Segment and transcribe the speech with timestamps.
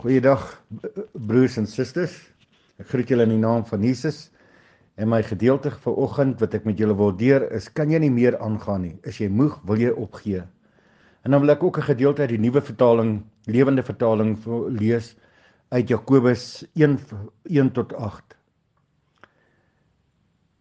[0.00, 0.44] Goeiedag
[1.12, 2.14] broers en susters.
[2.80, 4.30] Ek groet julle in die naam van Jesus.
[4.96, 8.12] En my gedeelte vir oggend wat ek met julle wil deel is kan jy nie
[8.14, 8.94] meer aangaan nie.
[9.04, 10.46] Is jy moeg, wil jy opgee?
[11.20, 13.12] En dan wil ek ook 'n gedeelte uit die nuwe vertaling,
[13.44, 14.38] lewende vertaling
[14.80, 15.16] lees
[15.68, 16.98] uit Jakobus 1
[17.44, 18.36] 1 tot 8.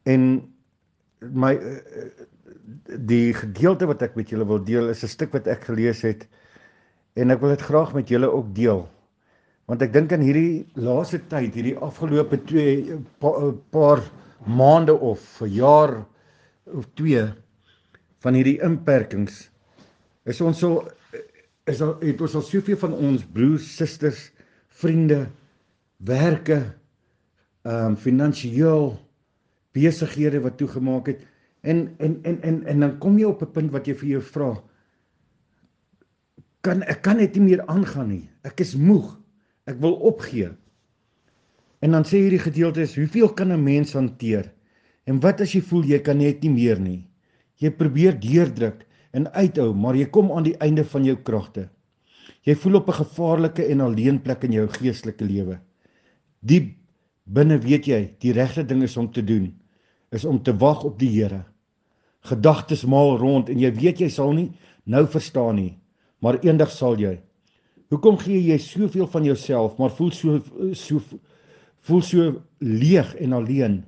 [0.03, 0.51] En
[1.31, 1.55] my
[2.83, 6.27] die gedeelte wat ek met julle wil deel is 'n stuk wat ek gelees het
[7.15, 8.89] en ek wil dit graag met julle ook deel
[9.69, 13.33] want ek dink in hierdie laaste tyd hierdie afgelope 2 pa,
[13.73, 14.01] paar
[14.45, 15.93] maande of vir jaar
[16.73, 17.27] of 2
[18.25, 19.45] van hierdie inperkings
[20.25, 20.87] is ons so
[21.69, 24.31] is al het ons al soveel van ons broers, susters,
[24.81, 25.27] vriende,
[26.01, 26.63] werke,
[27.67, 28.95] ehm um, finansiëel
[29.75, 31.21] besighede wat toegemaak het
[31.61, 34.21] en en en en en dan kom jy op 'n punt wat jy vir jou
[34.33, 34.49] vra
[36.61, 38.25] kan ek kan net nie meer aangaan nie.
[38.43, 39.15] Ek is moeg.
[39.69, 40.49] Ek wil opgee.
[41.85, 44.51] En dan sê hierdie gedeelte is hoeveel kan 'n mens hanteer?
[45.05, 47.05] En wat as jy voel jy kan net nie meer nie?
[47.61, 51.69] Jy probeer deurdruk en uithou, maar jy kom aan die einde van jou kragte.
[52.45, 55.59] Jy voel op 'n gevaarlike en alleen plek in jou geestelike lewe.
[56.41, 56.75] Diep
[57.25, 59.53] binne weet jy, die regte ding is om te doen,
[60.11, 61.45] is om te wag op die Here.
[62.21, 64.51] Gedagtes maal rond en jy weet jy sal nie
[64.85, 65.77] nou verstaan nie,
[66.21, 67.19] maar eendag sal jy.
[67.89, 70.37] Hoekom gee jy soveel van jouself maar voel so
[70.77, 71.01] so
[71.87, 73.79] voel so leeg en alleen?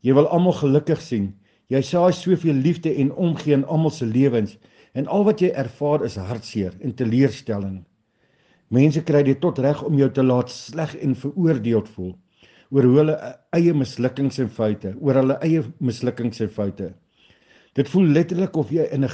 [0.00, 1.26] Jy wil almal gelukkig sien.
[1.68, 4.56] Jy saai soveel liefde en omgee in almal se lewens
[4.96, 7.82] en al wat jy ervaar is hartseer en teleurstelling.
[8.72, 12.16] Mense kry dit tot reg om jou te laat sleg en veroordeeld voel
[12.70, 13.16] oor hulle
[13.58, 16.92] eie mislukkings en foute, oor hulle eie mislukkings en foute.
[17.74, 19.10] Dit voel letterlik of jy in 'n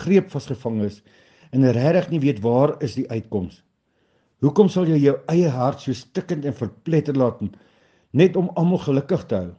[0.00, 1.02] greep vasgevang is
[1.52, 3.60] en regtig nie weet waar is die uitkoms.
[4.42, 7.42] Hoekom sal jy jou eie hart so stikkend en verpletter laat
[8.10, 9.50] net om almal gelukkig te hou?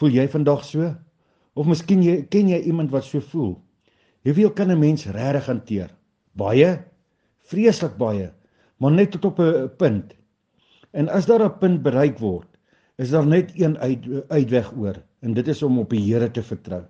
[0.00, 0.88] Voel jy vandag so?
[1.54, 3.58] Of miskien jy ken jy iemand wat so voel?
[4.24, 5.90] Hoeveel kan 'n mens regtig hanteer?
[6.34, 6.78] Baie?
[7.50, 8.32] Vreeslik baie,
[8.78, 10.14] maar net tot op 'n punt.
[10.92, 12.48] En as daar 'n punt bereik word,
[12.98, 16.42] is daar net een uit, uitweg oor en dit is om op die Here te
[16.42, 16.82] vertrou.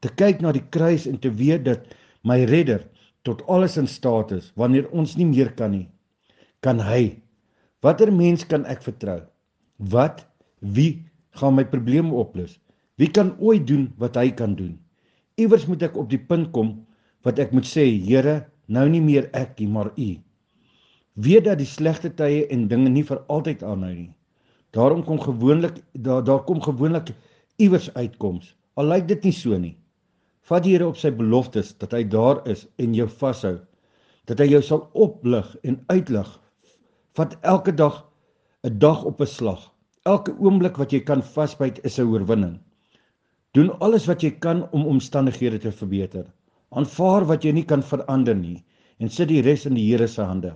[0.00, 1.80] Te kyk na die kruis en te weet dat
[2.22, 2.86] my redder
[3.24, 5.88] tot alles in staat is wanneer ons nie meer kan nie
[6.64, 7.16] kan hy
[7.84, 9.20] watter mens kan ek vertrou?
[9.92, 10.24] Wat
[10.76, 11.04] wie
[11.36, 12.56] gaan my probleme oplos?
[12.96, 14.78] Wie kan ooit doen wat hy kan doen?
[15.36, 16.78] Iewers moet ek op die punt kom
[17.26, 20.10] wat ek moet sê Here nou nie meer ek nie maar u.
[21.20, 24.12] Weet dat die slegte tye en dinge nie vir altyd aanhou nie.
[24.74, 27.12] Daarom kom gewoonlik daar daar kom gewoonlik
[27.62, 29.76] iewers uitkoms al lyk dit nie so nie
[30.44, 33.54] Vat die Here op sy beloftes dat hy daar is en jou vashou.
[34.28, 36.28] Dat hy jou sal oplig en uitlig.
[37.16, 38.02] Vat elke dag
[38.68, 39.62] 'n dag op 'n slag.
[40.04, 42.58] Elke oomblik wat jy kan vasbyt is 'n oorwinning.
[43.54, 46.26] Doen alles wat jy kan om omstandighede te verbeter.
[46.72, 48.64] Aanvaar wat jy nie kan verander nie
[48.98, 50.52] en sit die res in die Here se hande.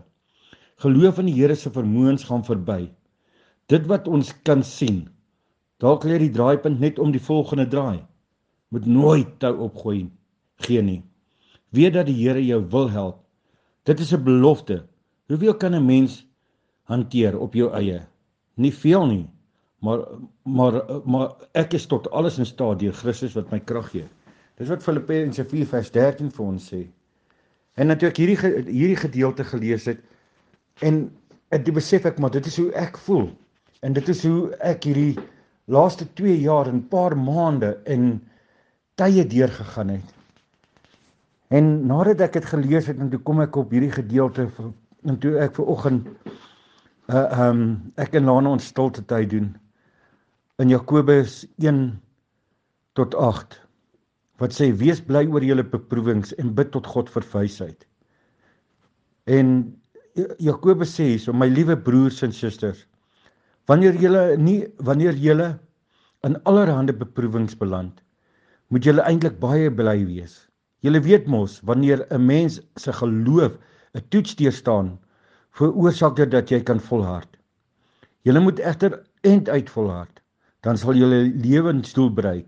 [0.77, 2.91] Geloof in die Here se vermoëns gaan verby.
[3.69, 5.09] Dit wat ons kan sien.
[5.79, 8.05] Dalk lê die draaipunt net om die volgende draai
[8.69, 10.11] moet nooit tou opgooi
[10.67, 11.03] gee nie.
[11.71, 13.19] Weet dat die Here jou wil help.
[13.85, 14.85] Dit is 'n belofte.
[15.29, 16.27] Hoeveel kan 'n mens
[16.83, 18.01] hanteer op jou eie?
[18.55, 19.27] Nie veel nie.
[19.79, 19.99] Maar
[20.43, 24.09] maar maar ek is tot alles in staat deur Christus wat my krag gee.
[24.57, 26.87] Dis wat Filippense 4:13 vir ons sê.
[27.75, 30.01] En natuurlik hierdie hierdie gedeelte gelees het
[30.83, 31.11] en
[31.49, 33.31] dit besef ek maar dit is hoe ek voel.
[33.81, 35.19] En dit is hoe ek hierdie
[35.65, 38.21] laaste 2 jaar en paar maande in
[38.99, 40.15] tye deurgegaan het.
[41.55, 44.49] En nadat ek dit gelees het en toe kom ek op hierdie gedeelte
[45.09, 46.11] en toe ek ver oggend
[47.09, 47.63] uh um
[47.97, 49.49] ek en Lana ons stilte tyd doen
[50.61, 51.81] in Jakobus 1
[52.99, 53.57] tot 8
[54.43, 57.87] wat sê wees bly oor julle beproewings en bid tot God vir wysheid.
[59.27, 59.57] En
[60.43, 62.85] Jakobus sê so my liewe broers en susters
[63.71, 65.49] wanneer julle nie wanneer julle
[66.27, 68.03] in allerlei beproewings beland
[68.69, 70.35] moet julle eintlik baie bly wees.
[70.85, 73.59] Julle weet mos wanneer 'n mens se geloof
[73.95, 74.99] 'n toets deurstaan,
[75.51, 77.39] veroorsaak dit dat jy kan volhard.
[78.23, 80.21] Julle moet egter end uit volhard,
[80.61, 82.47] dan sal julle lewensdoel bereik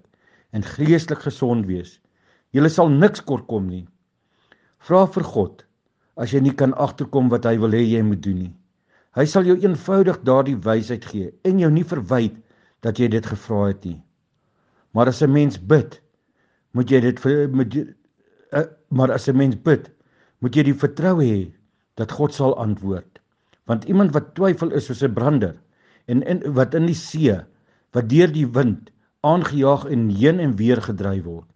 [0.50, 2.00] en geestelik gesond wees.
[2.50, 3.86] Julle sal niks kortkom nie.
[4.78, 5.64] Vra vir God
[6.16, 8.54] as jy nie kan agterkom wat hy wil hê jy moet doen nie.
[9.16, 12.36] Hy sal jou eenvoudig daardie wysheid gee en jou nie verwyd
[12.84, 14.02] dat jy dit gevra het nie.
[14.92, 16.00] Maar as 'n mens bid,
[16.72, 17.24] moet jy dit
[17.54, 17.86] moet jy,
[18.56, 19.90] uh, maar as 'n mens bid,
[20.40, 21.52] moet jy die vertroue hê
[21.96, 23.20] dat God sal antwoord.
[23.66, 25.56] Want iemand wat twyfel is soos 'n brander
[26.06, 27.36] en in wat in die see
[27.92, 28.90] wat deur die wind
[29.26, 31.48] aangejaag en heen en weer gedryf word.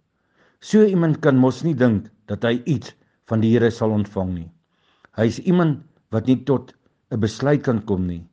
[0.59, 2.93] So iemand kan mos nie dink dat hy iets
[3.29, 4.49] van die Here sal ontvang nie.
[5.17, 6.73] Hy is iemand wat nie tot
[7.11, 8.23] 'n besluit kan kom nie.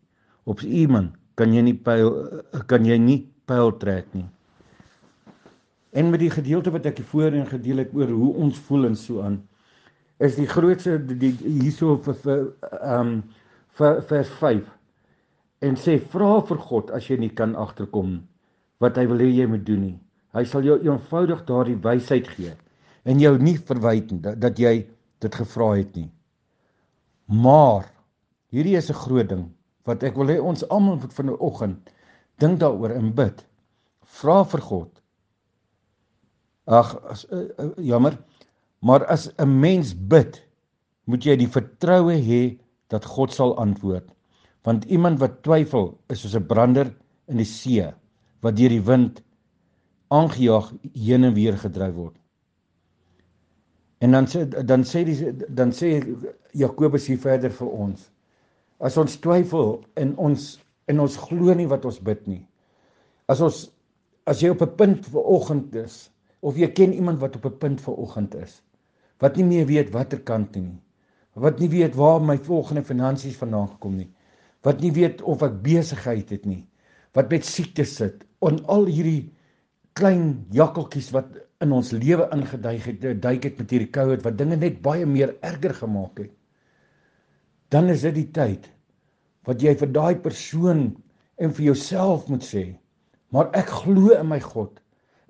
[0.44, 2.10] Op iemand kan jy nie pyl
[2.66, 4.28] kan jy nie pyl trek nie.
[5.92, 9.22] En met die gedeelte wat ek voorheen gedeel het oor hoe ons voel en so
[9.22, 9.42] aan
[10.22, 12.42] is die grootste die hierso vir vir
[12.78, 13.14] ehm um,
[13.78, 14.66] vir vers 5
[15.66, 18.18] en sê vra vir God as jy nie kan agterkom
[18.84, 19.96] wat hy wil hê jy moet doen nie.
[20.36, 22.52] Hy sal jou eenvoudig daardie wysheid gee
[23.08, 24.74] en jou nie verwyd dat, dat jy
[25.24, 26.10] dit gevra het nie.
[27.26, 27.88] Maar
[28.52, 29.48] hierdie is 'n groot ding
[29.88, 31.90] wat ek wil hê ons almal moet vanoggend
[32.38, 33.44] dink daaroor en bid.
[34.20, 35.01] Vra vir God.
[36.64, 38.18] Ag uh, uh, jammer,
[38.80, 40.42] maar as 'n mens bid,
[41.04, 44.06] moet jy die vertroue hê dat God sal antwoord.
[44.62, 46.94] Want iemand wat twyfel is soos 'n brander
[47.26, 47.90] in die see
[48.42, 49.22] wat deur die wind
[50.10, 52.16] aangejaag heen en weer gedryf word.
[54.02, 56.02] En dan sê dan sê die dan sê
[56.52, 58.10] Jakobus hier verder vir ons.
[58.78, 62.42] As ons twyfel en ons en ons glo nie wat ons bid nie.
[63.30, 63.70] As ons
[64.26, 66.11] as jy op 'n punt vir oggend is
[66.42, 68.60] of jy ken iemand wat op 'n punt vir oggend is
[69.22, 70.74] wat nie meer weet watter kant nie.
[71.38, 74.08] Wat nie weet waar my volgende finansies vandaan gekom nie.
[74.66, 76.64] Wat nie weet of ek besigheid het nie.
[77.14, 78.26] Wat met siekte sit.
[78.42, 79.30] En al hierdie
[79.94, 81.30] klein jakkeltjies wat
[81.62, 85.36] in ons lewe ingeduig het, duik het met hierdie COVID wat dinge net baie meer
[85.46, 86.32] erger gemaak het.
[87.70, 88.66] Dan is dit die tyd
[89.46, 90.88] wat jy vir daai persoon
[91.38, 92.64] en vir jouself moet sê,
[93.34, 94.81] maar ek glo in my God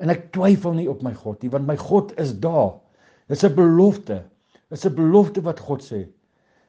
[0.03, 2.75] en ek twyfel nie op my God nie, want my God is daar.
[3.31, 4.23] Dis 'n belofte.
[4.71, 6.07] Dis 'n belofte wat God sê.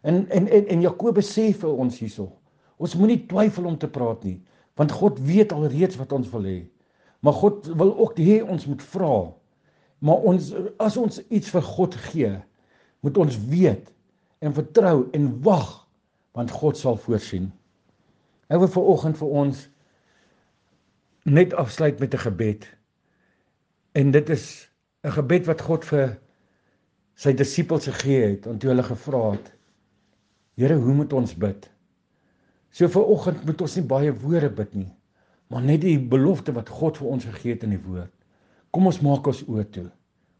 [0.03, 2.31] En en en, en Jakobus sê vir ons hierso,
[2.77, 4.41] ons moenie twyfel om te praat nie,
[4.75, 6.67] want God weet alreeds wat ons wil hê.
[7.23, 9.33] Maar God wil ook hê ons moet vra.
[9.99, 12.33] Maar ons as ons iets vir God gee,
[12.99, 13.93] moet ons weet
[14.39, 15.87] en vertrou en wag
[16.33, 17.51] want God sal voorsien.
[18.49, 19.69] Ek wil vir oggend vir ons
[21.23, 22.67] net afsluit met 'n gebed.
[23.93, 24.69] En dit is
[25.05, 26.17] 'n gebed wat God vir
[27.13, 29.51] sy disippels gegee het toe hulle gevra het:
[30.57, 31.69] Here, hoe moet ons bid?
[32.71, 34.93] So vir oggend moet ons nie baie woorde bid nie,
[35.47, 38.13] maar net die belofte wat God vir ons gegee het in die woord.
[38.71, 39.89] Kom ons maak ons oë toe.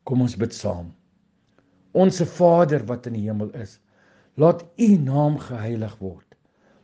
[0.04, 0.90] Kom ons bid saam.
[1.94, 3.80] Onse Vader wat in die hemel is,
[4.36, 6.26] laat U naam geheilig word.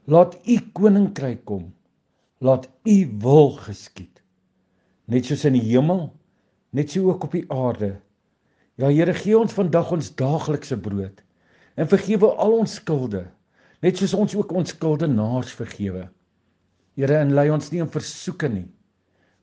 [0.06, 1.74] Laat U koninkryk kom.
[2.46, 4.22] Laat U wil geskied.
[5.10, 6.12] Net soos in die hemel,
[6.76, 7.96] net so ook op die aarde.
[8.80, 11.24] Ja Here, gee ons vandag ons daaglikse brood
[11.80, 13.24] en vergewe al ons skulde,
[13.84, 16.10] net soos ons ook ons skuldenaars vergewe.
[17.00, 18.68] Here, en lei ons nie in versoeking nie,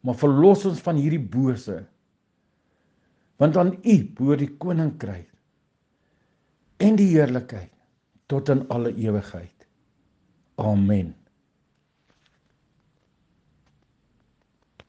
[0.05, 1.79] maar verlos ons van hierdie bose.
[3.41, 5.31] Want aan U behoort die koninkryk
[6.85, 7.73] en die heerlikheid
[8.29, 9.69] tot in alle ewigheid.
[10.61, 11.15] Amen.